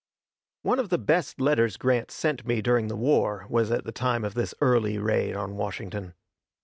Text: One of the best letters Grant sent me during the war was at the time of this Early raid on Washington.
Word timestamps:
One 0.63 0.79
of 0.79 0.89
the 0.89 0.97
best 0.97 1.39
letters 1.39 1.77
Grant 1.77 2.09
sent 2.09 2.43
me 2.47 2.59
during 2.63 2.87
the 2.87 2.95
war 2.95 3.45
was 3.49 3.69
at 3.69 3.83
the 3.83 3.91
time 3.91 4.23
of 4.25 4.33
this 4.33 4.55
Early 4.59 4.97
raid 4.97 5.35
on 5.35 5.55
Washington. 5.55 6.15